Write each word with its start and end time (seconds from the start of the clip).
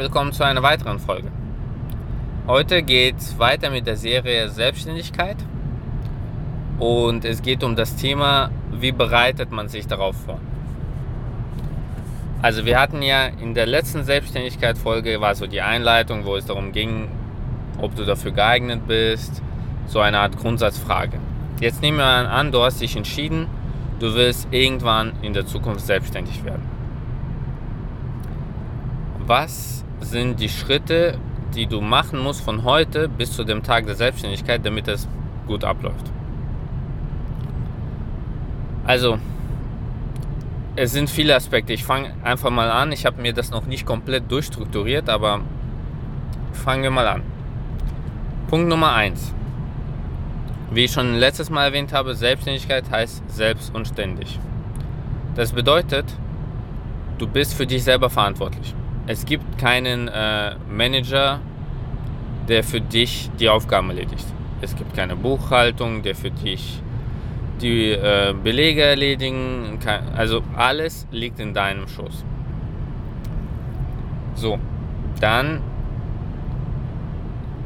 Willkommen 0.00 0.32
zu 0.32 0.46
einer 0.46 0.62
weiteren 0.62 0.98
Folge. 0.98 1.28
Heute 2.46 2.82
geht 2.82 3.18
es 3.18 3.38
weiter 3.38 3.68
mit 3.68 3.86
der 3.86 3.98
Serie 3.98 4.48
Selbstständigkeit 4.48 5.36
und 6.78 7.26
es 7.26 7.42
geht 7.42 7.62
um 7.62 7.76
das 7.76 7.96
Thema, 7.96 8.50
wie 8.72 8.92
bereitet 8.92 9.50
man 9.50 9.68
sich 9.68 9.86
darauf 9.86 10.16
vor. 10.16 10.40
Also 12.40 12.64
wir 12.64 12.80
hatten 12.80 13.02
ja 13.02 13.26
in 13.26 13.52
der 13.52 13.66
letzten 13.66 14.02
Selbstständigkeit-Folge 14.02 15.20
war 15.20 15.34
so 15.34 15.46
die 15.46 15.60
Einleitung, 15.60 16.24
wo 16.24 16.34
es 16.34 16.46
darum 16.46 16.72
ging, 16.72 17.08
ob 17.78 17.94
du 17.94 18.06
dafür 18.06 18.30
geeignet 18.30 18.86
bist, 18.86 19.42
so 19.86 20.00
eine 20.00 20.20
Art 20.20 20.34
Grundsatzfrage. 20.38 21.18
Jetzt 21.60 21.82
nehmen 21.82 21.98
wir 21.98 22.06
an, 22.06 22.52
du 22.52 22.62
hast 22.62 22.80
dich 22.80 22.96
entschieden, 22.96 23.48
du 23.98 24.14
willst 24.14 24.48
irgendwann 24.50 25.12
in 25.20 25.34
der 25.34 25.44
Zukunft 25.44 25.84
selbstständig 25.84 26.42
werden. 26.42 26.62
Was 29.26 29.84
sind 30.00 30.40
die 30.40 30.48
Schritte, 30.48 31.18
die 31.54 31.66
du 31.66 31.80
machen 31.80 32.20
musst 32.20 32.40
von 32.40 32.64
heute 32.64 33.08
bis 33.08 33.32
zu 33.32 33.44
dem 33.44 33.62
Tag 33.62 33.86
der 33.86 33.94
Selbstständigkeit, 33.94 34.64
damit 34.64 34.88
es 34.88 35.08
gut 35.46 35.64
abläuft? 35.64 36.10
Also, 38.86 39.18
es 40.76 40.92
sind 40.92 41.10
viele 41.10 41.34
Aspekte. 41.34 41.72
Ich 41.72 41.84
fange 41.84 42.14
einfach 42.22 42.50
mal 42.50 42.70
an. 42.70 42.92
Ich 42.92 43.04
habe 43.04 43.20
mir 43.20 43.32
das 43.32 43.50
noch 43.50 43.66
nicht 43.66 43.84
komplett 43.84 44.30
durchstrukturiert, 44.30 45.08
aber 45.08 45.40
fangen 46.52 46.82
wir 46.82 46.90
mal 46.90 47.06
an. 47.06 47.22
Punkt 48.48 48.68
Nummer 48.68 48.94
1. 48.94 49.34
Wie 50.72 50.84
ich 50.84 50.92
schon 50.92 51.16
letztes 51.16 51.50
Mal 51.50 51.66
erwähnt 51.66 51.92
habe, 51.92 52.14
Selbstständigkeit 52.14 52.90
heißt 52.90 53.22
selbst 53.28 53.74
und 53.74 53.88
ständig. 53.88 54.38
Das 55.34 55.52
bedeutet, 55.52 56.06
du 57.18 57.26
bist 57.26 57.54
für 57.54 57.66
dich 57.66 57.84
selber 57.84 58.08
verantwortlich. 58.08 58.74
Es 59.10 59.26
gibt 59.26 59.58
keinen 59.58 60.06
äh, 60.06 60.54
Manager, 60.70 61.40
der 62.46 62.62
für 62.62 62.80
dich 62.80 63.28
die 63.40 63.48
Aufgaben 63.48 63.90
erledigt. 63.90 64.24
Es 64.60 64.76
gibt 64.76 64.94
keine 64.94 65.16
Buchhaltung, 65.16 66.02
der 66.04 66.14
für 66.14 66.30
dich 66.30 66.80
die 67.60 67.90
äh, 67.90 68.32
Belege 68.32 68.82
erledigen. 68.82 69.80
Kann, 69.82 70.10
also 70.14 70.44
alles 70.54 71.08
liegt 71.10 71.40
in 71.40 71.52
deinem 71.52 71.88
Schoß. 71.88 72.24
So, 74.36 74.60
dann 75.18 75.60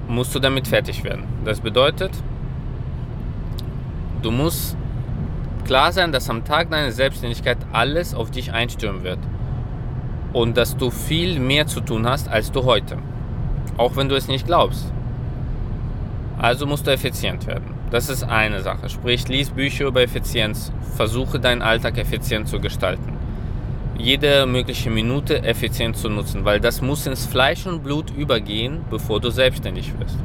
musst 0.09 0.35
du 0.35 0.39
damit 0.39 0.67
fertig 0.67 1.05
werden. 1.05 1.25
Das 1.45 1.61
bedeutet, 1.61 2.13
du 4.23 4.31
musst 4.31 4.79
klar 5.67 5.93
sein, 5.93 6.11
dass 6.11 6.31
am 6.31 6.43
Tag 6.43 6.71
deiner 6.71 6.91
Selbstständigkeit 6.91 7.59
alles 7.71 8.15
auf 8.15 8.31
dich 8.31 8.51
einstürmen 8.51 9.05
wird. 9.05 9.19
Und 10.35 10.59
dass 10.59 10.77
du 10.77 10.91
viel 10.91 11.41
mehr 11.41 11.67
zu 11.67 11.81
tun 11.81 12.07
hast, 12.07 12.29
als 12.29 12.53
du 12.53 12.65
heute. 12.65 12.99
Auch 13.79 13.97
wenn 13.97 14.11
du 14.11 14.17
es 14.17 14.29
nicht 14.29 14.47
glaubst. 14.47 14.93
Also 16.37 16.67
musst 16.67 16.87
du 16.87 16.91
effizient 16.91 17.47
werden. 17.47 17.73
Das 17.91 18.09
ist 18.11 18.25
eine 18.25 18.61
Sache. 18.61 18.91
Sprich, 18.91 19.27
lies 19.29 19.51
Bücher 19.51 19.87
über 19.87 20.03
Effizienz. 20.03 20.73
Versuche 20.97 21.41
deinen 21.41 21.63
Alltag 21.63 21.97
effizient 21.97 22.49
zu 22.49 22.61
gestalten. 22.61 23.13
Jede 23.97 24.45
mögliche 24.47 24.91
Minute 24.91 25.43
effizient 25.45 25.97
zu 25.97 26.09
nutzen, 26.09 26.45
weil 26.45 26.59
das 26.61 26.83
muss 26.83 27.07
ins 27.07 27.25
Fleisch 27.25 27.67
und 27.67 27.85
Blut 27.85 28.11
übergehen, 28.11 28.81
bevor 28.91 29.21
du 29.21 29.31
selbstständig 29.31 29.93
wirst. 29.99 30.19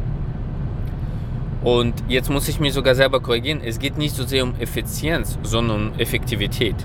Und 1.62 1.94
jetzt 2.08 2.30
muss 2.30 2.48
ich 2.48 2.60
mich 2.60 2.74
sogar 2.74 2.96
selber 2.96 3.20
korrigieren. 3.20 3.62
Es 3.64 3.80
geht 3.80 3.98
nicht 3.98 4.16
so 4.16 4.24
sehr 4.24 4.44
um 4.44 4.56
Effizienz, 4.60 5.38
sondern 5.44 5.92
um 5.92 6.00
Effektivität. 6.00 6.76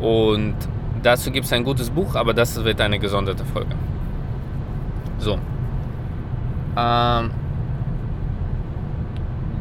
Und 0.00 0.54
dazu 1.02 1.30
gibt 1.30 1.46
es 1.46 1.52
ein 1.52 1.64
gutes 1.64 1.90
Buch, 1.90 2.14
aber 2.14 2.34
das 2.34 2.62
wird 2.64 2.80
eine 2.80 2.98
gesonderte 2.98 3.44
Folge. 3.44 3.74
So. 5.18 5.38
Ähm, 6.76 7.30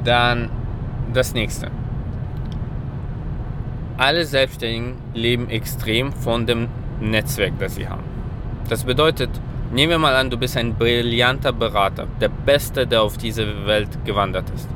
dann 0.03 0.49
das 1.13 1.33
nächste. 1.33 1.69
Alle 3.97 4.23
Selbstständigen 4.25 4.95
leben 5.13 5.49
extrem 5.49 6.13
von 6.13 6.45
dem 6.45 6.69
Netzwerk, 7.01 7.53
das 7.59 7.75
sie 7.75 7.87
haben. 7.87 8.03
Das 8.69 8.85
bedeutet, 8.85 9.29
nehmen 9.73 9.91
wir 9.91 9.99
mal 9.99 10.15
an, 10.15 10.29
du 10.29 10.37
bist 10.37 10.55
ein 10.55 10.75
brillanter 10.75 11.51
Berater, 11.51 12.07
der 12.21 12.29
Beste, 12.29 12.87
der 12.87 13.01
auf 13.01 13.17
diese 13.17 13.65
Welt 13.65 13.89
gewandert 14.05 14.49
ist. 14.55 14.69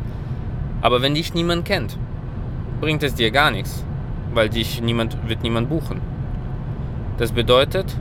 Aber 0.82 1.02
wenn 1.02 1.16
dich 1.16 1.34
niemand 1.34 1.64
kennt, 1.64 1.98
bringt 2.82 3.04
es 3.04 3.16
dir 3.16 3.32
gar 3.32 3.52
nichts, 3.52 3.86
weil 4.34 4.50
dich 4.50 4.82
niemand 4.82 5.18
wird 5.30 5.44
niemand 5.44 5.70
buchen. 5.70 6.13
Das 7.18 7.32
bedeutet, 7.32 7.96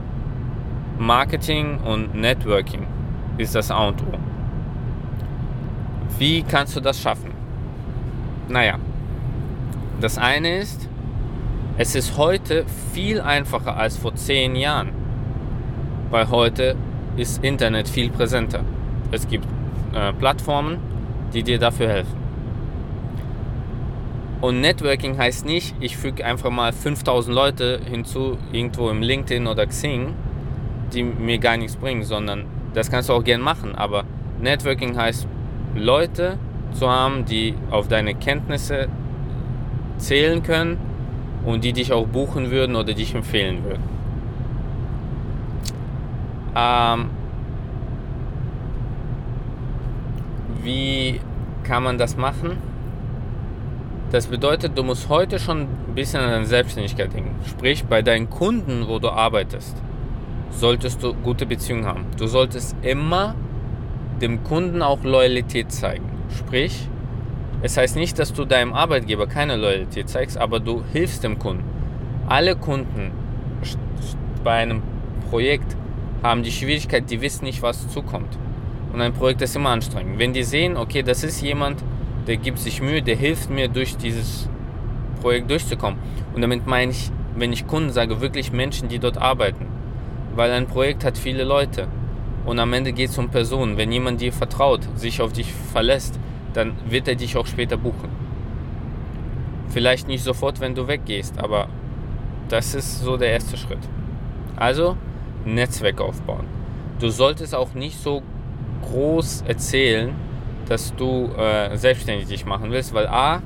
Marketing 0.97 1.79
und 1.79 2.15
Networking 2.15 2.87
ist 3.37 3.53
das 3.53 3.69
A 3.69 3.87
und 3.89 4.01
O. 4.01 4.17
Wie 6.17 6.41
kannst 6.41 6.75
du 6.75 6.79
das 6.79 6.99
schaffen? 6.99 7.31
Naja, 8.47 8.79
das 10.01 10.17
eine 10.17 10.57
ist, 10.57 10.89
es 11.77 11.95
ist 11.95 12.17
heute 12.17 12.65
viel 12.93 13.21
einfacher 13.21 13.77
als 13.77 13.97
vor 13.97 14.15
zehn 14.15 14.55
Jahren, 14.55 14.89
weil 16.09 16.29
heute 16.29 16.75
ist 17.15 17.43
Internet 17.43 17.87
viel 17.87 18.09
präsenter. 18.09 18.61
Es 19.11 19.27
gibt 19.27 19.45
äh, 19.93 20.11
Plattformen, 20.13 20.77
die 21.33 21.43
dir 21.43 21.59
dafür 21.59 21.87
helfen. 21.89 22.22
Und 24.43 24.59
Networking 24.59 25.17
heißt 25.17 25.45
nicht, 25.45 25.73
ich 25.79 25.95
füge 25.95 26.25
einfach 26.25 26.49
mal 26.49 26.73
5000 26.73 27.33
Leute 27.33 27.79
hinzu, 27.89 28.37
irgendwo 28.51 28.89
im 28.89 29.01
LinkedIn 29.01 29.47
oder 29.47 29.65
Xing, 29.65 30.13
die 30.93 31.01
mir 31.01 31.37
gar 31.37 31.55
nichts 31.55 31.77
bringen, 31.77 32.03
sondern 32.03 32.43
das 32.73 32.91
kannst 32.91 33.07
du 33.07 33.13
auch 33.13 33.23
gern 33.23 33.39
machen. 33.39 33.73
Aber 33.73 34.03
Networking 34.41 34.97
heißt, 34.97 35.29
Leute 35.75 36.37
zu 36.73 36.89
haben, 36.89 37.23
die 37.23 37.55
auf 37.71 37.87
deine 37.87 38.15
Kenntnisse 38.15 38.89
zählen 39.97 40.43
können 40.43 40.77
und 41.45 41.63
die 41.63 41.71
dich 41.71 41.93
auch 41.93 42.05
buchen 42.05 42.51
würden 42.51 42.75
oder 42.75 42.93
dich 42.93 43.15
empfehlen 43.15 43.63
würden. 43.63 43.83
Ähm, 46.53 47.09
wie 50.61 51.21
kann 51.63 51.83
man 51.83 51.97
das 51.97 52.17
machen? 52.17 52.72
Das 54.13 54.27
bedeutet, 54.27 54.77
du 54.77 54.83
musst 54.83 55.09
heute 55.09 55.39
schon 55.39 55.61
ein 55.61 55.95
bisschen 55.95 56.21
an 56.21 56.29
deine 56.29 56.45
Selbstständigkeit 56.45 57.11
denken. 57.11 57.33
Sprich, 57.49 57.83
bei 57.85 58.03
deinen 58.03 58.29
Kunden, 58.29 58.87
wo 58.87 58.99
du 58.99 59.09
arbeitest, 59.09 59.75
solltest 60.51 61.01
du 61.01 61.15
gute 61.15 61.47
Beziehungen 61.47 61.87
haben. 61.87 62.05
Du 62.19 62.27
solltest 62.27 62.75
immer 62.83 63.33
dem 64.21 64.43
Kunden 64.43 64.83
auch 64.83 65.03
Loyalität 65.03 65.71
zeigen. 65.71 66.05
Sprich, 66.29 66.87
es 67.63 67.75
heißt 67.75 67.95
nicht, 67.95 68.19
dass 68.19 68.31
du 68.31 68.45
deinem 68.45 68.73
Arbeitgeber 68.73 69.25
keine 69.25 69.55
Loyalität 69.55 70.07
zeigst, 70.09 70.37
aber 70.37 70.59
du 70.59 70.83
hilfst 70.93 71.23
dem 71.23 71.39
Kunden. 71.39 71.63
Alle 72.27 72.55
Kunden 72.55 73.13
bei 74.43 74.53
einem 74.53 74.83
Projekt 75.31 75.75
haben 76.21 76.43
die 76.43 76.51
Schwierigkeit, 76.51 77.09
die 77.09 77.19
wissen 77.19 77.45
nicht, 77.45 77.63
was 77.63 77.89
zukommt. 77.89 78.37
Und 78.93 79.01
ein 79.01 79.13
Projekt 79.13 79.41
ist 79.41 79.55
immer 79.55 79.69
anstrengend. 79.69 80.19
Wenn 80.19 80.33
die 80.33 80.43
sehen, 80.43 80.77
okay, 80.77 81.01
das 81.01 81.23
ist 81.23 81.41
jemand, 81.41 81.83
der 82.27 82.37
gibt 82.37 82.59
sich 82.59 82.81
Mühe, 82.81 83.01
der 83.01 83.15
hilft 83.15 83.49
mir 83.49 83.67
durch 83.67 83.97
dieses 83.97 84.49
Projekt 85.21 85.49
durchzukommen. 85.49 85.99
Und 86.33 86.41
damit 86.41 86.67
meine 86.67 86.91
ich, 86.91 87.11
wenn 87.35 87.53
ich 87.53 87.67
Kunden 87.67 87.91
sage, 87.91 88.21
wirklich 88.21 88.51
Menschen, 88.51 88.89
die 88.89 88.99
dort 88.99 89.17
arbeiten. 89.17 89.67
Weil 90.35 90.51
ein 90.51 90.67
Projekt 90.67 91.05
hat 91.05 91.17
viele 91.17 91.43
Leute. 91.43 91.87
Und 92.45 92.59
am 92.59 92.73
Ende 92.73 92.91
geht 92.91 93.09
es 93.09 93.17
um 93.17 93.29
Personen. 93.29 93.77
Wenn 93.77 93.91
jemand 93.91 94.21
dir 94.21 94.33
vertraut, 94.33 94.81
sich 94.95 95.21
auf 95.21 95.33
dich 95.33 95.51
verlässt, 95.71 96.19
dann 96.53 96.73
wird 96.87 97.07
er 97.07 97.15
dich 97.15 97.37
auch 97.37 97.47
später 97.47 97.77
buchen. 97.77 98.09
Vielleicht 99.69 100.07
nicht 100.07 100.23
sofort, 100.23 100.59
wenn 100.59 100.75
du 100.75 100.87
weggehst, 100.87 101.39
aber 101.39 101.67
das 102.49 102.75
ist 102.75 102.99
so 102.99 103.17
der 103.17 103.31
erste 103.31 103.57
Schritt. 103.57 103.79
Also 104.55 104.97
Netzwerk 105.45 105.99
aufbauen. 105.99 106.45
Du 106.99 107.09
solltest 107.09 107.55
auch 107.55 107.73
nicht 107.73 107.99
so 107.99 108.21
groß 108.83 109.45
erzählen, 109.47 110.13
dass 110.67 110.95
du 110.95 111.31
äh, 111.37 111.75
selbstständig 111.77 112.27
dich 112.27 112.45
machen 112.45 112.71
willst, 112.71 112.93
weil 112.93 113.07
A 113.07 113.41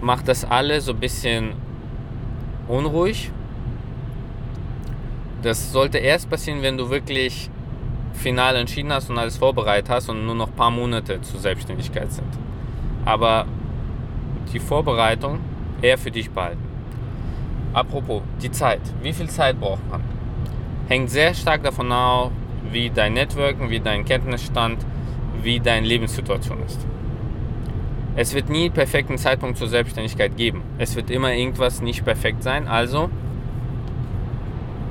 macht 0.00 0.28
das 0.28 0.44
alle 0.44 0.80
so 0.80 0.92
ein 0.92 1.00
bisschen 1.00 1.52
unruhig. 2.68 3.30
Das 5.42 5.72
sollte 5.72 5.98
erst 5.98 6.28
passieren, 6.30 6.62
wenn 6.62 6.76
du 6.76 6.90
wirklich 6.90 7.50
final 8.14 8.56
entschieden 8.56 8.92
hast 8.92 9.10
und 9.10 9.18
alles 9.18 9.36
vorbereitet 9.36 9.90
hast 9.90 10.08
und 10.08 10.24
nur 10.24 10.34
noch 10.34 10.48
ein 10.48 10.54
paar 10.54 10.70
Monate 10.70 11.20
zur 11.20 11.38
Selbstständigkeit 11.38 12.10
sind. 12.10 12.28
Aber 13.04 13.46
die 14.52 14.58
Vorbereitung 14.58 15.40
eher 15.82 15.98
für 15.98 16.10
dich 16.10 16.30
behalten. 16.30 16.64
Apropos, 17.72 18.22
die 18.42 18.50
Zeit. 18.50 18.80
Wie 19.02 19.12
viel 19.12 19.28
Zeit 19.28 19.60
braucht 19.60 19.88
man? 19.90 20.00
Hängt 20.88 21.10
sehr 21.10 21.34
stark 21.34 21.62
davon 21.62 21.92
ab, 21.92 22.30
wie 22.72 22.90
dein 22.90 23.12
Networken, 23.12 23.70
wie 23.70 23.80
dein 23.80 24.04
Kenntnisstand, 24.04 24.84
wie 25.46 25.60
deine 25.60 25.86
Lebenssituation 25.86 26.58
ist. 26.66 26.84
Es 28.16 28.34
wird 28.34 28.50
nie 28.50 28.68
perfekten 28.68 29.16
Zeitpunkt 29.16 29.56
zur 29.56 29.68
Selbstständigkeit 29.68 30.36
geben. 30.36 30.62
Es 30.76 30.96
wird 30.96 31.08
immer 31.08 31.32
irgendwas 31.32 31.80
nicht 31.80 32.04
perfekt 32.04 32.42
sein. 32.42 32.66
Also 32.66 33.10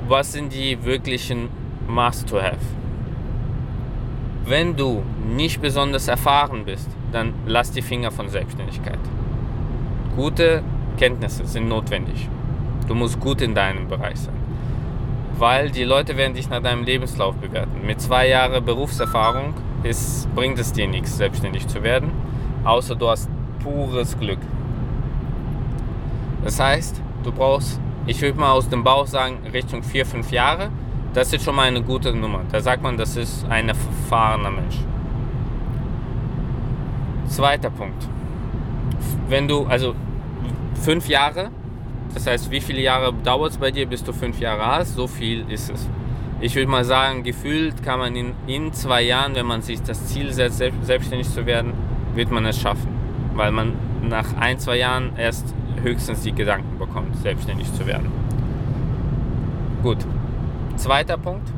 was 0.08 0.32
sind 0.32 0.54
die 0.54 0.82
wirklichen 0.84 1.48
Must-to-Have? 1.86 2.56
Wenn 4.46 4.76
du 4.76 5.02
nicht 5.36 5.60
besonders 5.60 6.08
erfahren 6.08 6.64
bist, 6.64 6.88
dann 7.12 7.34
lass 7.46 7.72
die 7.72 7.82
Finger 7.82 8.10
von 8.10 8.28
Selbstständigkeit. 8.28 8.98
Gute 10.14 10.62
Kenntnisse 10.96 11.44
sind 11.46 11.68
notwendig. 11.68 12.28
Du 12.88 12.94
musst 12.94 13.20
gut 13.20 13.42
in 13.42 13.54
deinem 13.54 13.88
Bereich 13.88 14.20
sein. 14.20 14.36
Weil 15.36 15.70
die 15.70 15.84
Leute 15.84 16.16
werden 16.16 16.34
dich 16.34 16.48
nach 16.48 16.62
deinem 16.62 16.84
Lebenslauf 16.84 17.34
bewerten. 17.36 17.84
Mit 17.84 18.00
zwei 18.00 18.28
Jahren 18.28 18.64
Berufserfahrung 18.64 19.52
ist, 19.82 20.32
bringt 20.34 20.58
es 20.58 20.72
dir 20.72 20.88
nichts, 20.88 21.16
selbstständig 21.16 21.66
zu 21.68 21.82
werden, 21.82 22.10
außer 22.64 22.94
du 22.94 23.08
hast 23.08 23.28
pures 23.62 24.18
Glück. 24.18 24.38
Das 26.44 26.60
heißt, 26.60 27.02
du 27.24 27.32
brauchst, 27.32 27.80
ich 28.06 28.20
würde 28.22 28.38
mal 28.38 28.52
aus 28.52 28.68
dem 28.68 28.84
Bauch 28.84 29.06
sagen, 29.06 29.38
Richtung 29.52 29.82
vier, 29.82 30.06
fünf 30.06 30.30
Jahre. 30.30 30.70
Das 31.12 31.32
ist 31.32 31.44
schon 31.44 31.56
mal 31.56 31.66
eine 31.66 31.82
gute 31.82 32.12
Nummer. 32.12 32.42
Da 32.52 32.60
sagt 32.60 32.82
man, 32.82 32.96
das 32.96 33.16
ist 33.16 33.44
ein 33.48 33.68
erfahrener 33.68 34.50
Mensch. 34.50 34.76
Zweiter 37.26 37.70
Punkt. 37.70 38.06
Wenn 39.28 39.48
du, 39.48 39.66
also 39.66 39.94
fünf 40.82 41.08
Jahre, 41.08 41.50
das 42.14 42.26
heißt, 42.26 42.50
wie 42.50 42.60
viele 42.60 42.80
Jahre 42.80 43.12
dauert 43.12 43.52
es 43.52 43.58
bei 43.58 43.70
dir, 43.70 43.86
bis 43.86 44.04
du 44.04 44.12
fünf 44.12 44.38
Jahre 44.38 44.64
hast? 44.66 44.94
So 44.94 45.06
viel 45.06 45.44
ist 45.50 45.70
es. 45.70 45.88
Ich 46.38 46.54
würde 46.54 46.70
mal 46.70 46.84
sagen, 46.84 47.22
gefühlt 47.22 47.82
kann 47.82 47.98
man 47.98 48.14
in, 48.14 48.32
in 48.46 48.72
zwei 48.72 49.02
Jahren, 49.02 49.34
wenn 49.34 49.46
man 49.46 49.62
sich 49.62 49.82
das 49.82 50.06
Ziel 50.06 50.32
setzt, 50.32 50.58
selbstständig 50.58 51.30
zu 51.30 51.46
werden, 51.46 51.72
wird 52.14 52.30
man 52.30 52.44
es 52.44 52.60
schaffen. 52.60 52.88
Weil 53.34 53.52
man 53.52 53.72
nach 54.02 54.36
ein, 54.38 54.58
zwei 54.58 54.76
Jahren 54.76 55.12
erst 55.16 55.54
höchstens 55.82 56.22
die 56.22 56.32
Gedanken 56.32 56.78
bekommt, 56.78 57.16
selbstständig 57.16 57.72
zu 57.72 57.86
werden. 57.86 58.10
Gut. 59.82 59.98
Zweiter 60.76 61.16
Punkt, 61.16 61.48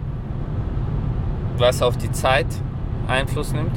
was 1.56 1.82
auf 1.82 1.96
die 1.96 2.12
Zeit 2.12 2.46
Einfluss 3.08 3.52
nimmt. 3.52 3.72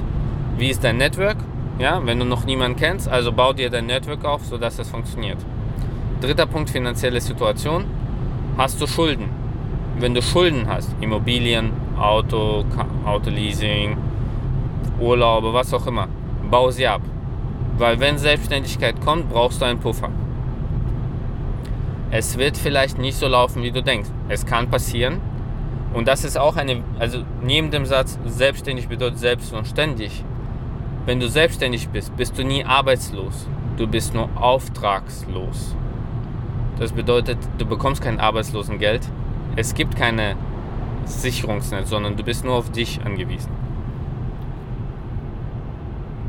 Wie 0.57 0.69
ist 0.69 0.83
dein 0.83 0.97
Network? 0.97 1.37
Ja, 1.79 2.05
wenn 2.05 2.19
du 2.19 2.25
noch 2.25 2.45
niemanden 2.45 2.77
kennst, 2.77 3.07
also 3.07 3.31
bau 3.31 3.53
dir 3.53 3.71
dein 3.71 3.87
Network 3.87 4.23
auf, 4.23 4.45
sodass 4.45 4.77
es 4.77 4.89
funktioniert. 4.89 5.37
Dritter 6.19 6.45
Punkt, 6.45 6.69
finanzielle 6.69 7.19
Situation. 7.21 7.85
Hast 8.55 8.79
du 8.79 8.85
Schulden? 8.85 9.40
Wenn 10.01 10.15
du 10.15 10.21
Schulden 10.23 10.67
hast, 10.67 10.95
Immobilien, 10.99 11.73
Auto, 11.95 12.65
Autoleasing, 13.05 13.95
Urlaube, 14.99 15.53
was 15.53 15.71
auch 15.75 15.85
immer, 15.85 16.07
bau 16.49 16.71
sie 16.71 16.87
ab. 16.87 17.03
Weil 17.77 17.99
wenn 17.99 18.17
Selbstständigkeit 18.17 18.99
kommt, 19.05 19.29
brauchst 19.29 19.61
du 19.61 19.65
einen 19.65 19.79
Puffer. 19.79 20.09
Es 22.09 22.35
wird 22.39 22.57
vielleicht 22.57 22.97
nicht 22.97 23.15
so 23.15 23.27
laufen, 23.27 23.61
wie 23.61 23.69
du 23.69 23.83
denkst. 23.83 24.09
Es 24.27 24.43
kann 24.43 24.71
passieren. 24.71 25.21
Und 25.93 26.07
das 26.07 26.23
ist 26.23 26.35
auch 26.35 26.55
eine, 26.55 26.81
also 26.97 27.19
neben 27.43 27.69
dem 27.69 27.85
Satz, 27.85 28.17
selbstständig 28.25 28.87
bedeutet 28.87 29.19
selbst 29.19 29.53
und 29.53 29.67
ständig, 29.67 30.25
wenn 31.05 31.19
du 31.19 31.29
selbstständig 31.29 31.89
bist, 31.89 32.17
bist 32.17 32.39
du 32.39 32.43
nie 32.43 32.65
arbeitslos. 32.65 33.47
Du 33.77 33.85
bist 33.85 34.15
nur 34.15 34.29
auftragslos. 34.35 35.75
Das 36.79 36.91
bedeutet, 36.91 37.37
du 37.59 37.67
bekommst 37.67 38.01
kein 38.01 38.19
Arbeitslosengeld. 38.19 39.07
Es 39.55 39.73
gibt 39.73 39.95
keine 39.95 40.35
Sicherungsnetz, 41.05 41.89
sondern 41.89 42.15
du 42.15 42.23
bist 42.23 42.45
nur 42.45 42.55
auf 42.55 42.71
dich 42.71 43.01
angewiesen. 43.03 43.51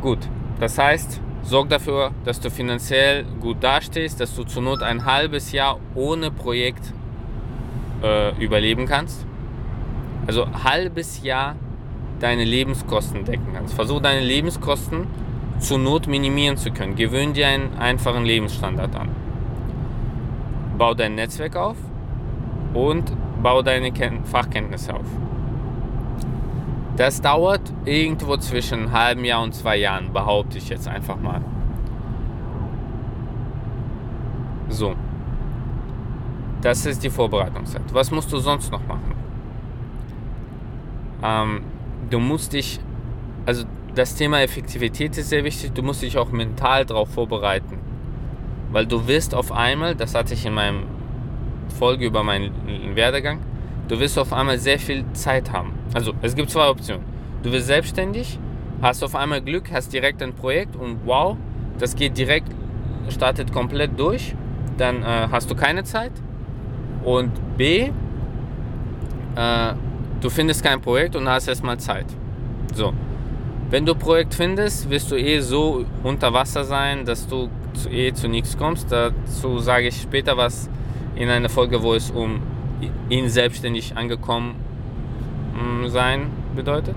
Gut, 0.01 0.19
das 0.59 0.77
heißt, 0.79 1.21
sorg 1.43 1.69
dafür, 1.69 2.11
dass 2.25 2.41
du 2.41 2.51
finanziell 2.51 3.25
gut 3.41 3.59
dastehst, 3.63 4.21
dass 4.21 4.35
du 4.35 4.43
zur 4.43 4.63
Not 4.63 4.83
ein 4.83 5.05
halbes 5.05 5.53
Jahr 5.53 5.79
ohne 5.95 6.33
Projekt 6.33 6.93
äh, 8.03 8.37
überleben 8.43 8.87
kannst. 8.87 9.25
Also 10.27 10.47
halbes 10.65 11.23
Jahr 11.23 11.55
deine 12.19 12.45
Lebenskosten 12.45 13.25
decken 13.25 13.53
kannst. 13.55 13.75
Versuch 13.75 14.01
deine 14.01 14.25
Lebenskosten 14.25 15.07
zur 15.59 15.79
Not 15.79 16.09
minimieren 16.09 16.57
zu 16.57 16.73
können. 16.73 16.97
Gewöhn 16.97 17.33
dir 17.33 17.47
einen 17.47 17.77
einfachen 17.79 18.25
Lebensstandard 18.25 18.97
an. 18.97 19.09
Bau 20.77 20.95
dein 20.95 21.15
Netzwerk 21.15 21.55
auf 21.55 21.77
und 22.75 23.13
bau 23.43 23.63
deine 23.63 23.93
Ken 23.93 24.25
Fachkenntnisse 24.25 24.95
auf. 24.95 25.07
Das 26.97 27.21
dauert 27.21 27.73
irgendwo 27.85 28.37
zwischen 28.37 28.81
einem 28.81 28.93
halben 28.93 29.25
Jahr 29.25 29.43
und 29.43 29.55
zwei 29.55 29.77
Jahren, 29.77 30.13
behaupte 30.13 30.59
ich 30.59 30.69
jetzt 30.69 30.87
einfach 30.87 31.19
mal. 31.19 31.41
So. 34.69 34.95
Das 36.61 36.87
ist 36.87 37.03
die 37.03 37.11
Vorbereitungszeit. 37.11 37.83
Was 37.93 38.11
musst 38.11 38.33
du 38.33 38.39
sonst 38.39 38.71
noch 38.71 38.87
machen? 38.87 39.15
Ähm, 41.23 41.63
du 42.11 42.21
musst 42.21 42.53
dich, 42.53 42.79
also 43.47 43.65
das 43.95 44.15
Thema 44.15 44.41
Effektivität 44.43 45.17
ist 45.19 45.29
sehr 45.29 45.45
wichtig, 45.45 45.73
du 45.73 45.83
musst 45.83 46.03
dich 46.03 46.19
auch 46.19 46.31
mental 46.31 46.87
darauf 46.87 47.11
vorbereiten. 47.11 47.79
Weil 48.71 48.87
du 48.87 49.07
wirst 49.07 49.35
auf 49.35 49.51
einmal, 49.53 49.95
das 49.95 50.15
hatte 50.15 50.35
ich 50.35 50.47
in 50.47 50.55
meinem 50.55 50.85
Folge 51.73 52.07
über 52.07 52.23
meinen 52.23 52.53
Werdegang, 52.95 53.41
du 53.89 53.99
wirst 53.99 54.19
auf 54.19 54.33
einmal 54.33 54.59
sehr 54.59 54.79
viel 54.79 55.05
Zeit 55.13 55.53
haben. 55.53 55.73
Also 55.95 56.13
es 56.23 56.35
gibt 56.35 56.51
zwei 56.51 56.69
Optionen. 56.69 57.05
Du 57.43 57.51
wirst 57.51 57.67
selbstständig, 57.67 58.39
hast 58.81 59.03
auf 59.03 59.15
einmal 59.15 59.41
Glück, 59.41 59.71
hast 59.73 59.93
direkt 59.93 60.23
ein 60.23 60.33
Projekt 60.35 60.77
und 60.77 60.99
wow, 61.05 61.37
das 61.79 61.97
geht 61.97 62.17
direkt, 62.17 62.49
startet 63.09 63.53
komplett 63.53 63.99
durch. 63.99 64.35
Dann 64.79 65.03
äh, 65.03 65.29
hast 65.31 65.51
du 65.51 65.55
keine 65.55 65.85
Zeit. 65.85 66.13
Und 67.05 67.33
B, 67.57 67.91
äh, 69.35 69.75
du 70.21 70.31
findest 70.31 70.63
kein 70.63 70.81
Projekt 70.81 71.17
und 71.17 71.29
hast 71.29 71.49
erstmal 71.49 71.79
Zeit. 71.79 72.07
So. 72.75 72.93
Wenn 73.71 73.87
du 73.87 73.95
Projekt 73.95 74.35
findest, 74.35 74.89
wirst 74.91 75.11
du 75.11 75.17
eh 75.17 75.41
so 75.41 75.85
unter 76.03 76.33
Wasser 76.33 76.65
sein, 76.65 77.05
dass 77.05 77.27
du 77.27 77.49
eh 77.91 78.13
zu 78.13 78.29
nichts 78.29 78.57
kommst. 78.57 78.93
Dazu 78.93 79.59
sage 79.59 79.89
ich 79.89 80.01
später 80.03 80.37
was 80.37 80.69
in 81.15 81.29
einer 81.29 81.49
Folge, 81.49 81.83
wo 81.83 81.95
es 81.95 82.11
um 82.11 82.41
ihn 83.09 83.29
selbstständig 83.29 83.97
angekommen 83.97 84.55
mm, 85.55 85.89
sein 85.89 86.31
bedeutet. 86.55 86.97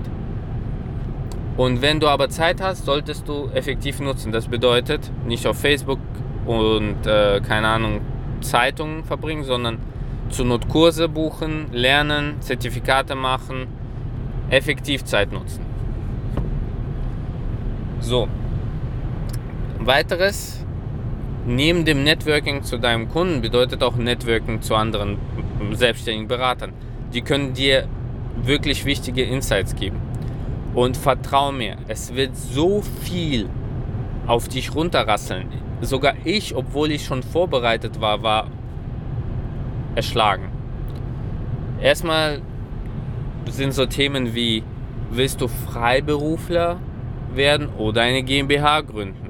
Und 1.56 1.80
wenn 1.80 2.00
du 2.00 2.08
aber 2.08 2.28
Zeit 2.28 2.60
hast, 2.60 2.84
solltest 2.84 3.28
du 3.28 3.48
effektiv 3.54 4.00
nutzen. 4.00 4.30
Das 4.30 4.46
bedeutet 4.48 5.10
nicht 5.26 5.46
auf 5.46 5.58
Facebook 5.58 6.00
und 6.44 7.06
äh, 7.06 7.40
keine 7.40 7.68
Ahnung 7.68 8.00
Zeitungen 8.40 9.04
verbringen, 9.04 9.44
sondern 9.44 9.78
zur 10.28 10.44
Not 10.44 10.68
Kurse 10.68 11.08
buchen, 11.08 11.72
lernen, 11.72 12.40
Zertifikate 12.40 13.14
machen, 13.14 13.66
effektiv 14.50 15.04
Zeit 15.04 15.32
nutzen. 15.32 15.64
So. 18.00 18.28
Weiteres, 19.78 20.65
neben 21.46 21.84
dem 21.84 22.02
Networking 22.02 22.62
zu 22.62 22.78
deinem 22.78 23.08
Kunden 23.08 23.40
bedeutet 23.40 23.82
auch 23.82 23.96
Networking 23.96 24.62
zu 24.62 24.74
anderen 24.74 25.18
selbstständigen 25.72 26.28
Beratern. 26.28 26.72
Die 27.14 27.22
können 27.22 27.54
dir 27.54 27.86
wirklich 28.42 28.84
wichtige 28.84 29.22
Insights 29.22 29.74
geben. 29.74 29.98
Und 30.74 30.96
vertrau 30.96 31.52
mir, 31.52 31.76
es 31.88 32.14
wird 32.14 32.36
so 32.36 32.82
viel 33.02 33.48
auf 34.26 34.48
dich 34.48 34.74
runterrasseln. 34.74 35.48
Sogar 35.80 36.14
ich, 36.24 36.54
obwohl 36.54 36.90
ich 36.90 37.04
schon 37.04 37.22
vorbereitet 37.22 38.00
war, 38.00 38.22
war 38.22 38.48
erschlagen. 39.94 40.50
Erstmal 41.80 42.42
sind 43.48 43.72
so 43.72 43.86
Themen 43.86 44.34
wie, 44.34 44.62
willst 45.10 45.40
du 45.40 45.48
Freiberufler 45.48 46.78
werden 47.34 47.68
oder 47.78 48.02
eine 48.02 48.22
GmbH 48.22 48.80
gründen? 48.80 49.25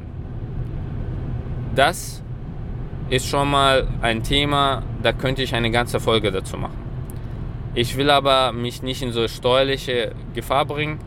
Das 1.76 2.22
ist 3.10 3.28
schon 3.28 3.50
mal 3.50 3.86
ein 4.00 4.22
Thema, 4.22 4.82
da 5.02 5.12
könnte 5.12 5.42
ich 5.42 5.54
eine 5.54 5.70
ganze 5.70 6.00
Folge 6.00 6.32
dazu 6.32 6.56
machen. 6.56 6.78
Ich 7.74 7.98
will 7.98 8.08
aber 8.08 8.52
mich 8.52 8.82
nicht 8.82 9.02
in 9.02 9.12
so 9.12 9.28
steuerliche 9.28 10.12
Gefahr 10.34 10.64
bringen, 10.64 10.98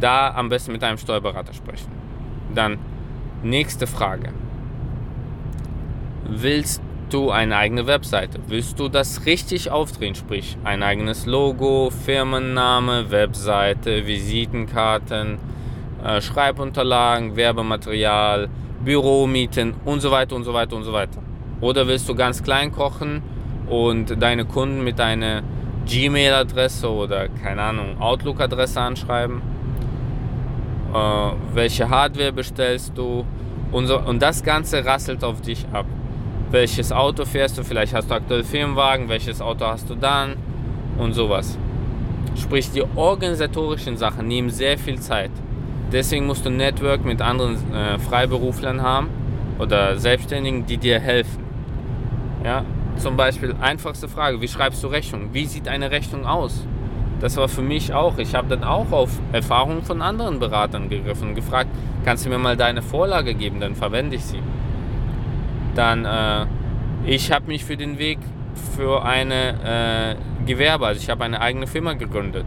da 0.00 0.32
am 0.34 0.48
besten 0.48 0.72
mit 0.72 0.82
einem 0.82 0.96
Steuerberater 0.96 1.52
sprechen. 1.52 1.92
Dann 2.54 2.78
nächste 3.42 3.86
Frage. 3.86 4.30
Willst 6.26 6.82
du 7.10 7.30
eine 7.30 7.58
eigene 7.58 7.86
Webseite? 7.86 8.40
Willst 8.46 8.80
du 8.80 8.88
das 8.88 9.26
richtig 9.26 9.70
aufdrehen, 9.70 10.14
sprich 10.14 10.56
ein 10.64 10.82
eigenes 10.82 11.26
Logo, 11.26 11.90
Firmenname, 11.90 13.10
Webseite, 13.10 14.06
Visitenkarten, 14.06 15.36
äh, 16.02 16.22
Schreibunterlagen, 16.22 17.36
Werbematerial, 17.36 18.48
Büromieten 18.84 19.74
und 19.84 20.00
so 20.00 20.10
weiter 20.10 20.36
und 20.36 20.44
so 20.44 20.52
weiter 20.52 20.76
und 20.76 20.84
so 20.84 20.92
weiter? 20.92 21.22
Oder 21.60 21.86
willst 21.86 22.08
du 22.08 22.14
ganz 22.14 22.42
klein 22.42 22.72
kochen 22.72 23.22
und 23.68 24.20
deine 24.22 24.44
Kunden 24.44 24.84
mit 24.84 24.98
deiner 24.98 25.42
Gmail-Adresse 25.86 26.90
oder 26.90 27.28
keine 27.28 27.62
Ahnung, 27.62 28.00
Outlook-Adresse 28.00 28.80
anschreiben? 28.80 29.42
Äh, 30.92 30.98
welche 31.54 31.88
Hardware 31.88 32.32
bestellst 32.32 32.92
du? 32.96 33.24
Und, 33.72 33.86
so, 33.86 33.98
und 33.98 34.22
das 34.22 34.42
Ganze 34.42 34.84
rasselt 34.84 35.24
auf 35.24 35.40
dich 35.40 35.66
ab 35.72 35.86
welches 36.54 36.92
Auto 36.92 37.24
fährst 37.24 37.58
du, 37.58 37.64
vielleicht 37.64 37.94
hast 37.94 38.10
du 38.10 38.14
aktuell 38.14 38.44
Firmenwagen, 38.44 39.08
welches 39.08 39.40
Auto 39.40 39.66
hast 39.66 39.90
du 39.90 39.96
dann 39.96 40.36
und 40.98 41.12
sowas. 41.12 41.58
Sprich, 42.36 42.70
die 42.70 42.84
organisatorischen 42.94 43.96
Sachen 43.96 44.28
nehmen 44.28 44.50
sehr 44.50 44.78
viel 44.78 45.00
Zeit. 45.00 45.32
Deswegen 45.94 46.26
musst 46.26 46.44
du 46.44 46.50
ein 46.50 46.58
Network 46.58 47.06
mit 47.06 47.22
anderen 47.22 47.56
äh, 47.72 47.98
Freiberuflern 47.98 48.82
haben 48.82 49.08
oder 49.58 49.96
Selbstständigen, 49.96 50.66
die 50.66 50.76
dir 50.76 51.00
helfen. 51.00 51.42
Ja, 52.44 52.64
zum 52.98 53.16
Beispiel 53.16 53.54
einfachste 53.62 54.08
Frage, 54.08 54.42
wie 54.42 54.48
schreibst 54.48 54.84
du 54.84 54.88
Rechnung? 54.88 55.30
Wie 55.32 55.46
sieht 55.46 55.68
eine 55.68 55.90
Rechnung 55.90 56.26
aus? 56.26 56.66
Das 57.20 57.38
war 57.38 57.48
für 57.48 57.62
mich 57.62 57.94
auch. 57.94 58.18
Ich 58.18 58.34
habe 58.34 58.48
dann 58.48 58.64
auch 58.64 58.92
auf 58.92 59.18
Erfahrungen 59.32 59.82
von 59.82 60.02
anderen 60.02 60.38
Beratern 60.38 60.90
gegriffen 60.90 61.30
und 61.30 61.34
gefragt, 61.34 61.70
kannst 62.04 62.26
du 62.26 62.28
mir 62.28 62.38
mal 62.38 62.58
deine 62.58 62.82
Vorlage 62.82 63.32
geben, 63.32 63.60
dann 63.60 63.74
verwende 63.74 64.16
ich 64.16 64.24
sie 64.24 64.42
dann 65.74 66.04
äh, 66.04 66.46
ich 67.06 67.30
habe 67.32 67.46
mich 67.46 67.64
für 67.64 67.76
den 67.76 67.98
Weg 67.98 68.18
für 68.76 69.04
eine 69.04 70.14
äh, 70.14 70.46
Gewerbe, 70.46 70.86
also 70.86 71.00
ich 71.00 71.10
habe 71.10 71.24
eine 71.24 71.40
eigene 71.40 71.66
Firma 71.66 71.94
gegründet. 71.94 72.46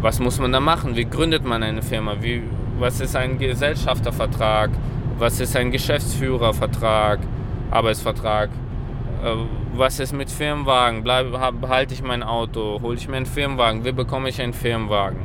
Was 0.00 0.18
muss 0.18 0.38
man 0.38 0.52
da 0.52 0.60
machen? 0.60 0.96
Wie 0.96 1.04
gründet 1.04 1.44
man 1.44 1.62
eine 1.62 1.82
Firma? 1.82 2.16
Wie, 2.20 2.42
was 2.80 3.00
ist 3.00 3.14
ein 3.14 3.38
Gesellschaftervertrag? 3.38 4.70
Was 5.18 5.38
ist 5.38 5.54
ein 5.54 5.70
Geschäftsführervertrag, 5.70 7.20
Arbeitsvertrag? 7.70 8.48
Äh, 9.22 9.34
was 9.74 10.00
ist 10.00 10.12
mit 10.12 10.30
Firmenwagen? 10.30 11.04
Bleib, 11.04 11.30
behalte 11.60 11.94
ich 11.94 12.02
mein 12.02 12.22
Auto? 12.22 12.80
Hole 12.82 12.96
ich 12.96 13.06
mir 13.06 13.18
einen 13.18 13.26
Firmenwagen? 13.26 13.84
Wie 13.84 13.92
bekomme 13.92 14.30
ich 14.30 14.40
einen 14.40 14.54
Firmenwagen? 14.54 15.20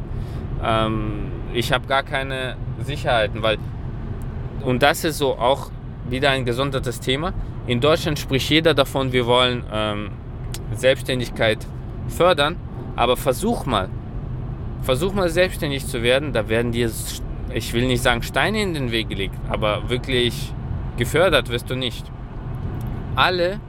Ähm, 0.64 1.32
ich 1.54 1.72
habe 1.72 1.88
gar 1.88 2.04
keine 2.04 2.58
Sicherheiten, 2.84 3.42
weil 3.42 3.58
und 4.62 4.82
das 4.82 5.04
ist 5.04 5.20
so 5.20 5.38
auch 5.38 5.70
wieder 6.10 6.32
ein 6.32 6.44
gesondertes 6.44 7.00
Thema. 7.00 7.34
In 7.68 7.80
Deutschland 7.82 8.20
spricht 8.20 8.50
jeder 8.50 8.74
davon, 8.74 9.12
wir 9.12 9.26
wollen 9.26 9.64
ähm, 9.72 10.10
Selbstständigkeit 10.74 11.60
fördern, 12.08 12.58
aber 12.96 13.16
versuch 13.16 13.66
mal, 13.66 13.90
versuch 14.82 15.14
mal 15.14 15.30
selbstständig 15.30 15.86
zu 15.88 16.04
werden, 16.04 16.34
da 16.34 16.50
werden 16.50 16.72
dir, 16.72 16.90
ich 17.54 17.74
will 17.74 17.88
nicht 17.88 18.02
sagen 18.02 18.22
Steine 18.24 18.62
in 18.62 18.74
den 18.74 18.92
Weg 18.92 19.10
gelegt, 19.10 19.36
aber 19.50 19.90
wirklich 19.90 20.54
gefördert 20.98 21.50
wirst 21.50 21.70
du 21.70 21.76
nicht. 21.76 22.06
Alle 23.16 23.60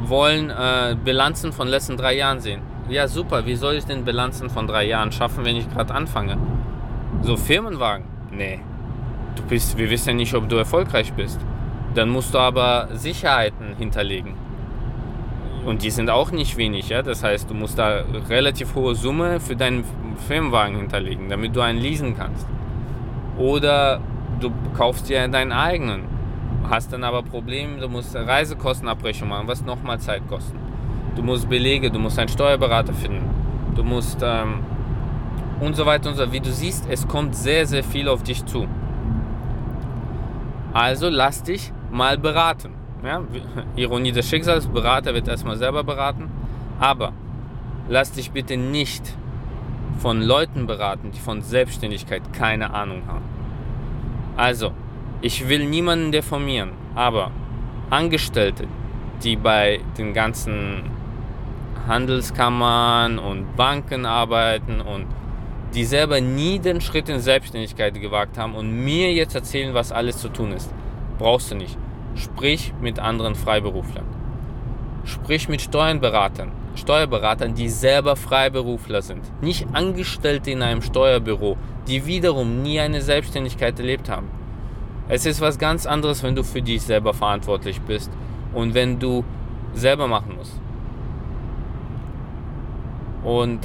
wollen 0.00 0.50
äh, 0.50 0.96
Bilanzen 1.04 1.52
von 1.52 1.68
letzten 1.68 1.96
drei 1.96 2.16
Jahren 2.16 2.40
sehen. 2.40 2.62
Ja, 2.88 3.08
super, 3.08 3.44
wie 3.44 3.56
soll 3.56 3.74
ich 3.74 3.84
denn 3.84 4.04
Bilanzen 4.04 4.48
von 4.48 4.66
drei 4.66 4.86
Jahren 4.86 5.12
schaffen, 5.12 5.44
wenn 5.44 5.56
ich 5.56 5.68
gerade 5.68 5.94
anfange? 5.94 6.38
So 7.22 7.36
Firmenwagen? 7.36 8.06
Nee. 8.30 8.60
Du 9.36 9.42
bist, 9.42 9.76
wir 9.76 9.90
wissen 9.90 10.10
ja 10.10 10.14
nicht, 10.14 10.34
ob 10.34 10.48
du 10.48 10.56
erfolgreich 10.56 11.12
bist. 11.12 11.40
Dann 11.94 12.08
musst 12.08 12.34
du 12.34 12.38
aber 12.38 12.88
Sicherheiten 12.92 13.76
hinterlegen. 13.76 14.34
Und 15.66 15.82
die 15.82 15.90
sind 15.90 16.08
auch 16.08 16.30
nicht 16.30 16.56
wenig. 16.56 16.88
Ja? 16.88 17.02
Das 17.02 17.22
heißt, 17.22 17.50
du 17.50 17.54
musst 17.54 17.78
da 17.78 18.04
relativ 18.28 18.74
hohe 18.74 18.94
Summe 18.94 19.40
für 19.40 19.56
deinen 19.56 19.84
Firmenwagen 20.26 20.76
hinterlegen, 20.76 21.28
damit 21.28 21.54
du 21.54 21.60
einen 21.60 21.78
leasen 21.78 22.16
kannst. 22.16 22.46
Oder 23.38 24.00
du 24.40 24.50
kaufst 24.76 25.08
dir 25.08 25.26
deinen 25.28 25.52
eigenen. 25.52 26.02
Hast 26.68 26.92
dann 26.92 27.04
aber 27.04 27.22
Probleme, 27.22 27.80
du 27.80 27.88
musst 27.88 28.14
Reisekostenabrechnung 28.14 29.30
machen, 29.30 29.48
was 29.48 29.64
nochmal 29.64 29.98
Zeit 30.00 30.26
kostet. 30.28 30.56
Du 31.16 31.22
musst 31.22 31.48
Belege, 31.48 31.90
du 31.90 31.98
musst 31.98 32.18
einen 32.18 32.28
Steuerberater 32.28 32.92
finden. 32.92 33.28
Du 33.74 33.82
musst 33.84 34.18
ähm, 34.22 34.60
und 35.60 35.76
so 35.76 35.86
weiter 35.86 36.10
und 36.10 36.16
so. 36.16 36.30
Wie 36.32 36.40
du 36.40 36.50
siehst, 36.50 36.86
es 36.88 37.08
kommt 37.08 37.34
sehr, 37.34 37.66
sehr 37.66 37.82
viel 37.82 38.08
auf 38.08 38.22
dich 38.22 38.44
zu. 38.44 38.66
Also 40.72 41.08
lass 41.08 41.42
dich 41.42 41.72
mal 41.90 42.18
beraten. 42.18 42.74
Ja? 43.02 43.22
Ironie 43.76 44.12
des 44.12 44.28
Schicksals, 44.28 44.66
Berater 44.66 45.14
wird 45.14 45.28
erstmal 45.28 45.56
selber 45.56 45.84
beraten. 45.84 46.30
Aber 46.78 47.12
lass 47.88 48.12
dich 48.12 48.30
bitte 48.30 48.56
nicht 48.56 49.16
von 49.98 50.22
Leuten 50.22 50.66
beraten, 50.66 51.10
die 51.10 51.18
von 51.18 51.42
Selbstständigkeit 51.42 52.32
keine 52.32 52.72
Ahnung 52.72 53.02
haben. 53.06 53.24
Also, 54.36 54.72
ich 55.20 55.48
will 55.48 55.66
niemanden 55.66 56.12
deformieren, 56.12 56.70
aber 56.94 57.32
Angestellte, 57.90 58.68
die 59.24 59.36
bei 59.36 59.80
den 59.98 60.14
ganzen 60.14 60.82
Handelskammern 61.88 63.18
und 63.18 63.56
Banken 63.56 64.06
arbeiten 64.06 64.80
und 64.80 65.06
die 65.74 65.84
selber 65.84 66.20
nie 66.20 66.58
den 66.58 66.80
Schritt 66.80 67.08
in 67.08 67.20
Selbstständigkeit 67.20 67.94
gewagt 68.00 68.38
haben 68.38 68.54
und 68.54 68.84
mir 68.84 69.12
jetzt 69.12 69.34
erzählen, 69.34 69.74
was 69.74 69.90
alles 69.92 70.18
zu 70.18 70.28
tun 70.28 70.52
ist. 70.52 70.72
Brauchst 71.18 71.50
du 71.50 71.56
nicht. 71.56 71.76
Sprich 72.14 72.72
mit 72.80 72.98
anderen 72.98 73.34
Freiberuflern. 73.34 74.04
Sprich 75.04 75.48
mit 75.48 75.60
Steuerberatern. 75.60 76.52
Steuerberatern, 76.78 77.54
die 77.54 77.68
selber 77.68 78.16
Freiberufler 78.16 79.02
sind. 79.02 79.22
Nicht 79.42 79.66
Angestellte 79.72 80.50
in 80.50 80.62
einem 80.62 80.82
Steuerbüro, 80.82 81.56
die 81.86 82.06
wiederum 82.06 82.62
nie 82.62 82.80
eine 82.80 83.02
Selbstständigkeit 83.02 83.78
erlebt 83.78 84.08
haben. 84.08 84.28
Es 85.08 85.26
ist 85.26 85.40
was 85.40 85.58
ganz 85.58 85.86
anderes, 85.86 86.22
wenn 86.22 86.34
du 86.34 86.44
für 86.44 86.62
dich 86.62 86.82
selber 86.82 87.14
verantwortlich 87.14 87.80
bist 87.80 88.10
und 88.52 88.74
wenn 88.74 88.98
du 88.98 89.24
selber 89.74 90.06
machen 90.06 90.36
musst. 90.36 90.60
Und 93.24 93.60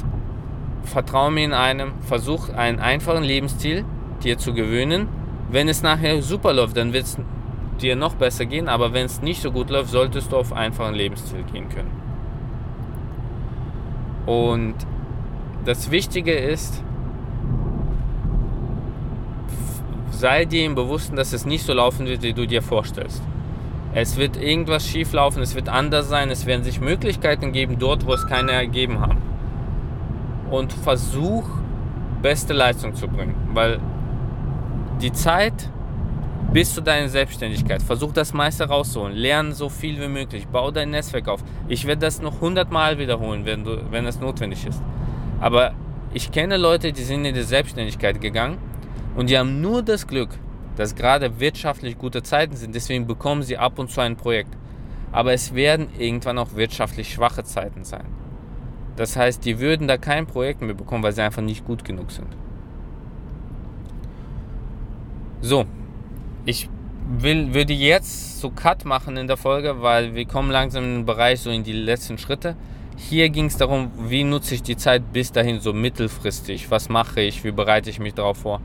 vertraue 0.84 1.30
mir 1.30 1.44
in 1.44 1.52
einem, 1.52 1.92
versuch 2.00 2.48
einen 2.50 2.78
einfachen 2.78 3.24
Lebensstil 3.24 3.84
dir 4.22 4.38
zu 4.38 4.54
gewöhnen. 4.54 5.08
Wenn 5.50 5.68
es 5.68 5.82
nachher 5.82 6.22
super 6.22 6.52
läuft, 6.52 6.76
dann 6.76 6.92
wird 6.92 7.04
es 7.04 7.18
dir 7.80 7.96
noch 7.96 8.14
besser 8.14 8.46
gehen, 8.46 8.68
aber 8.68 8.92
wenn 8.92 9.06
es 9.06 9.22
nicht 9.22 9.42
so 9.42 9.50
gut 9.50 9.70
läuft, 9.70 9.90
solltest 9.90 10.32
du 10.32 10.36
auf 10.36 10.52
einfachen 10.52 10.94
Lebensstil 10.94 11.42
gehen 11.52 11.68
können. 11.68 12.03
Und 14.26 14.74
das 15.64 15.90
Wichtige 15.90 16.32
ist, 16.32 16.82
sei 20.10 20.44
dir 20.44 20.64
im 20.64 20.74
Bewussten, 20.74 21.16
dass 21.16 21.32
es 21.32 21.44
nicht 21.44 21.64
so 21.64 21.72
laufen 21.72 22.06
wird, 22.06 22.22
wie 22.22 22.32
du 22.32 22.46
dir 22.46 22.62
vorstellst. 22.62 23.22
Es 23.92 24.16
wird 24.16 24.36
irgendwas 24.36 24.86
schief 24.86 25.12
laufen, 25.12 25.42
es 25.42 25.54
wird 25.54 25.68
anders 25.68 26.08
sein, 26.08 26.30
es 26.30 26.46
werden 26.46 26.64
sich 26.64 26.80
Möglichkeiten 26.80 27.52
geben 27.52 27.78
dort, 27.78 28.06
wo 28.06 28.12
es 28.12 28.26
keine 28.26 28.52
ergeben 28.52 29.00
haben 29.00 29.22
und 30.50 30.72
versuch, 30.72 31.44
beste 32.22 32.52
Leistung 32.54 32.94
zu 32.94 33.08
bringen. 33.08 33.34
Weil 33.52 33.78
die 35.00 35.12
Zeit 35.12 35.70
bis 36.54 36.72
zu 36.72 36.80
deiner 36.80 37.08
Selbstständigkeit, 37.08 37.82
versuch 37.82 38.12
das 38.12 38.32
meiste 38.32 38.68
rauszuholen. 38.68 39.16
Lern 39.16 39.52
so 39.52 39.68
viel 39.68 40.00
wie 40.00 40.06
möglich. 40.06 40.46
Bau 40.46 40.70
dein 40.70 40.90
Netzwerk 40.90 41.26
auf. 41.26 41.42
Ich 41.66 41.84
werde 41.84 42.02
das 42.02 42.22
noch 42.22 42.36
100 42.36 42.70
Mal 42.70 42.96
wiederholen, 42.96 43.44
wenn, 43.44 43.64
du, 43.64 43.90
wenn 43.90 44.06
es 44.06 44.20
notwendig 44.20 44.64
ist. 44.64 44.80
Aber 45.40 45.74
ich 46.12 46.30
kenne 46.30 46.56
Leute, 46.56 46.92
die 46.92 47.02
sind 47.02 47.24
in 47.24 47.34
die 47.34 47.42
Selbstständigkeit 47.42 48.20
gegangen 48.20 48.58
und 49.16 49.30
die 49.30 49.36
haben 49.36 49.60
nur 49.60 49.82
das 49.82 50.06
Glück, 50.06 50.28
dass 50.76 50.94
gerade 50.94 51.40
wirtschaftlich 51.40 51.98
gute 51.98 52.22
Zeiten 52.22 52.54
sind. 52.54 52.72
Deswegen 52.72 53.08
bekommen 53.08 53.42
sie 53.42 53.58
ab 53.58 53.80
und 53.80 53.90
zu 53.90 54.00
ein 54.00 54.16
Projekt. 54.16 54.56
Aber 55.10 55.32
es 55.32 55.54
werden 55.54 55.88
irgendwann 55.98 56.38
auch 56.38 56.54
wirtschaftlich 56.54 57.12
schwache 57.12 57.42
Zeiten 57.42 57.82
sein. 57.82 58.06
Das 58.94 59.16
heißt, 59.16 59.44
die 59.44 59.58
würden 59.58 59.88
da 59.88 59.96
kein 59.96 60.24
Projekt 60.24 60.62
mehr 60.62 60.74
bekommen, 60.74 61.02
weil 61.02 61.12
sie 61.12 61.22
einfach 61.22 61.42
nicht 61.42 61.64
gut 61.64 61.84
genug 61.84 62.12
sind. 62.12 62.28
So, 65.40 65.66
ich 66.44 66.68
will, 67.18 67.54
würde 67.54 67.72
jetzt 67.72 68.40
so 68.40 68.50
Cut 68.50 68.84
machen 68.84 69.16
in 69.16 69.26
der 69.26 69.36
Folge, 69.36 69.82
weil 69.82 70.14
wir 70.14 70.26
kommen 70.26 70.50
langsam 70.50 70.84
in 70.84 70.94
den 70.94 71.06
Bereich 71.06 71.40
so 71.40 71.50
in 71.50 71.64
die 71.64 71.72
letzten 71.72 72.18
Schritte. 72.18 72.56
Hier 72.96 73.28
ging 73.28 73.46
es 73.46 73.56
darum, 73.56 73.90
wie 73.98 74.24
nutze 74.24 74.54
ich 74.54 74.62
die 74.62 74.76
Zeit 74.76 75.12
bis 75.12 75.32
dahin 75.32 75.60
so 75.60 75.72
mittelfristig. 75.72 76.70
Was 76.70 76.88
mache 76.88 77.20
ich? 77.20 77.44
Wie 77.44 77.50
bereite 77.50 77.90
ich 77.90 77.98
mich 77.98 78.14
darauf 78.14 78.38
vor? 78.38 78.60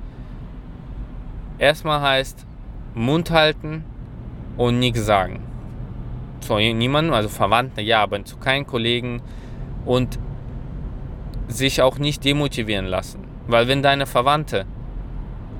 Erstmal 1.57 2.01
heißt 2.01 2.45
Mund 2.93 3.31
halten 3.31 3.83
und 4.55 4.79
nichts 4.79 5.05
sagen. 5.05 5.41
Zu 6.41 6.55
niemandem, 6.57 7.13
also 7.13 7.27
Verwandten, 7.27 7.81
ja, 7.81 8.01
aber 8.01 8.23
zu 8.23 8.37
keinen 8.37 8.65
Kollegen, 8.65 9.21
und 9.85 10.19
sich 11.47 11.81
auch 11.81 11.97
nicht 11.97 12.23
demotivieren 12.23 12.85
lassen. 12.85 13.23
Weil 13.47 13.67
wenn 13.67 13.81
deine 13.81 14.05
Verwandte 14.05 14.65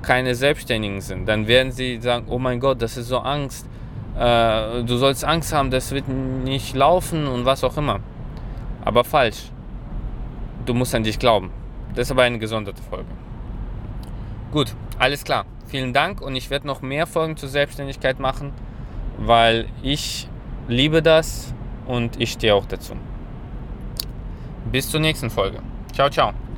keine 0.02 0.34
Selbstständigen 0.34 1.00
sind, 1.00 1.26
dann 1.26 1.46
werden 1.46 1.72
sie 1.72 2.00
sagen, 2.00 2.26
oh 2.28 2.38
mein 2.38 2.60
Gott, 2.60 2.80
das 2.80 2.96
ist 2.96 3.08
so 3.08 3.18
Angst. 3.18 3.66
Äh, 4.16 4.82
du 4.82 4.96
sollst 4.96 5.24
Angst 5.24 5.52
haben, 5.52 5.70
das 5.70 5.92
wird 5.92 6.08
nicht 6.08 6.74
laufen 6.74 7.26
und 7.26 7.44
was 7.44 7.64
auch 7.64 7.76
immer. 7.76 8.00
Aber 8.84 9.04
falsch. 9.04 9.50
Du 10.66 10.74
musst 10.74 10.94
an 10.94 11.04
dich 11.04 11.18
glauben. 11.18 11.50
Das 11.94 12.06
ist 12.06 12.12
aber 12.12 12.22
eine 12.22 12.38
gesonderte 12.38 12.82
Folge. 12.82 13.08
Gut, 14.52 14.74
alles 14.98 15.24
klar. 15.24 15.44
Vielen 15.66 15.92
Dank 15.92 16.20
und 16.20 16.34
ich 16.34 16.50
werde 16.50 16.66
noch 16.66 16.82
mehr 16.82 17.06
Folgen 17.06 17.36
zur 17.36 17.48
Selbstständigkeit 17.48 18.18
machen, 18.18 18.52
weil 19.18 19.66
ich 19.82 20.28
liebe 20.66 21.02
das 21.02 21.54
und 21.86 22.20
ich 22.20 22.32
stehe 22.32 22.54
auch 22.54 22.66
dazu. 22.66 22.94
Bis 24.70 24.90
zur 24.90 25.00
nächsten 25.00 25.30
Folge. 25.30 25.60
Ciao, 25.92 26.10
ciao. 26.10 26.39